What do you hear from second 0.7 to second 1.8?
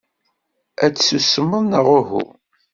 Ad tsusmeḍ